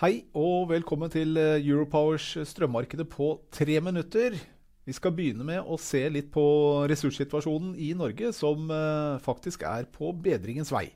[0.00, 4.32] Hei og velkommen til eh, Europowers strømmarkedet på tre minutter.
[4.88, 6.44] Vi skal begynne med å se litt på
[6.88, 10.86] ressurssituasjonen i Norge, som eh, faktisk er på bedringens vei.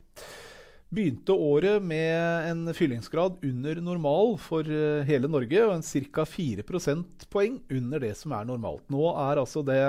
[0.88, 6.24] Begynte året med en fyllingsgrad under normal for eh, hele Norge, og en ca.
[6.24, 8.86] 4 prosentpoeng under det som er normalt.
[8.88, 9.82] Nå er altså det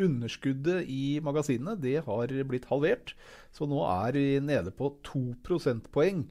[0.00, 3.12] underskuddet i magasinene det har blitt halvert,
[3.52, 6.24] så nå er vi nede på 2 prosentpoeng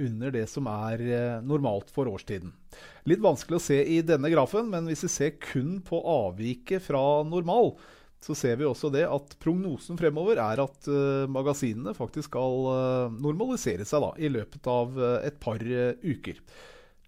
[0.00, 2.52] under det som er eh, normalt for årstiden.
[3.10, 7.22] Litt vanskelig å se i denne grafen, men hvis vi ser kun på avviket fra
[7.26, 7.74] normal,
[8.20, 13.14] så ser vi også det at prognosen fremover er at uh, magasinene faktisk skal uh,
[13.16, 16.42] normalisere seg da, i løpet av et par uker.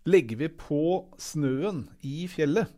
[0.08, 0.80] Legger vi på
[1.20, 2.72] snøen i fjellet,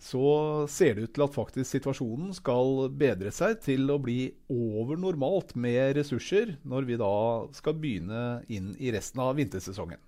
[0.00, 4.96] så ser det ut til at faktisk situasjonen skal bedre seg til å bli over
[5.00, 7.14] normalt med ressurser når vi da
[7.56, 10.00] skal begynne inn i resten av vintersesongen.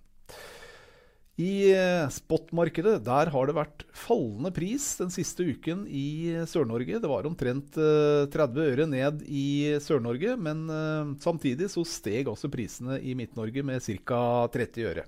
[1.41, 1.73] I
[2.13, 7.01] spotmarkedet der har det vært fallende pris den siste uken i Sør-Norge.
[7.01, 10.67] Det var omtrent 30 øre ned i Sør-Norge, men
[11.25, 14.23] samtidig så steg også prisene i Midt-Norge med ca.
[14.53, 15.07] 30 øre.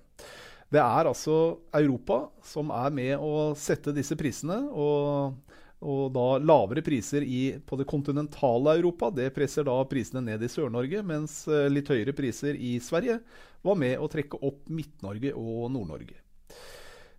[0.74, 1.34] Det er altså
[1.76, 4.56] Europa som er med å sette disse prisene.
[4.74, 5.36] Og,
[5.84, 10.50] og da lavere priser i, på det kontinentale Europa, det presser da prisene ned i
[10.50, 11.04] Sør-Norge.
[11.06, 13.20] Mens litt høyere priser i Sverige
[13.64, 16.18] var med å trekke opp Midt-Norge og Nord-Norge.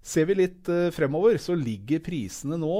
[0.05, 2.75] Ser vi litt fremover, så ligger prisene nå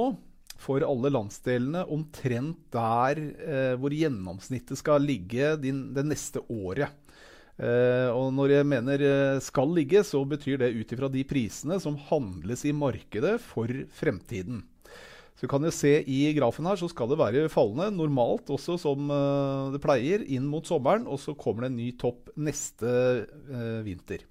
[0.60, 6.94] for alle landsdelene omtrent der eh, hvor gjennomsnittet skal ligge din, det neste året.
[7.56, 11.78] Uh, og når jeg mener uh, skal ligge, så betyr det ut ifra de prisene
[11.80, 14.60] som handles i markedet for fremtiden.
[15.36, 19.08] Så kan jeg se i grafen her, så skal det være fallende normalt, også som
[19.08, 21.08] uh, det pleier, inn mot sommeren.
[21.08, 22.92] Og så kommer det en ny topp neste
[23.86, 24.26] vinter.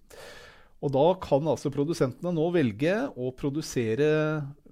[0.86, 4.10] Og da kan altså produsentene nå velge å produsere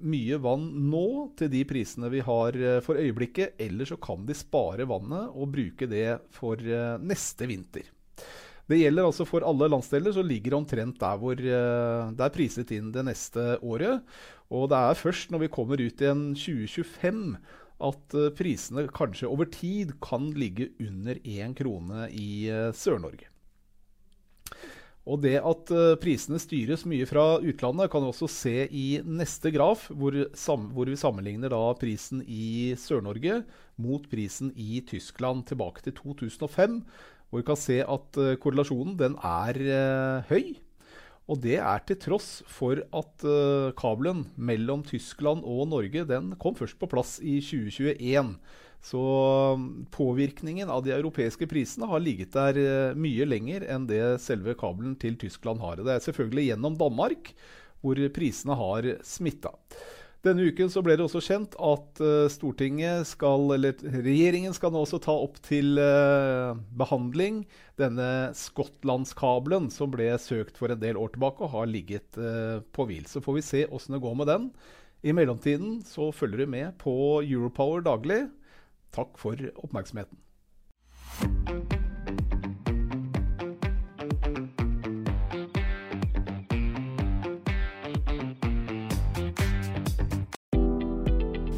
[0.06, 1.08] mye vann nå
[1.40, 3.58] til de prisene vi har for øyeblikket.
[3.66, 6.62] Eller så kan de spare vannet og bruke det for
[7.02, 7.90] neste vinter.
[8.70, 12.72] Det gjelder altså for alle landsdeler, så ligger det omtrent der hvor det er priset
[12.76, 14.06] inn det neste året.
[14.54, 17.36] Og det er først når vi kommer ut i en 2025
[17.84, 22.48] at prisene kanskje over tid kan ligge under én krone i
[22.78, 23.28] Sør-Norge.
[25.04, 29.90] Og det at prisene styres mye fra utlandet, kan vi også se i neste graf,
[29.92, 30.16] hvor,
[30.72, 33.42] hvor vi sammenligner prisen i Sør-Norge
[33.84, 36.80] mot prisen i Tyskland tilbake til 2005.
[37.34, 40.52] Hvor vi kan se at korrelasjonen den er uh, høy.
[41.26, 46.54] Og det er til tross for at uh, kabelen mellom Tyskland og Norge den kom
[46.54, 48.36] først på plass i 2021.
[48.86, 49.02] Så
[49.98, 55.18] påvirkningen av de europeiske prisene har ligget der mye lenger enn det selve kabelen til
[55.18, 55.82] Tyskland har.
[55.82, 57.34] Det er selvfølgelig gjennom Danmark
[57.82, 59.56] hvor prisene har smitta.
[60.24, 62.00] Denne uken så ble det også kjent at
[62.32, 67.42] Stortinget skal, eller regjeringen skal nå også ta opp til uh, behandling
[67.80, 72.88] denne Skottlandskabelen som ble søkt for en del år tilbake og har ligget uh, på
[72.88, 73.04] hvil.
[73.10, 74.48] Så får vi se åssen det går med den.
[75.04, 78.24] I mellomtiden så følger du med på Europower daglig.
[78.96, 80.16] Takk for oppmerksomheten.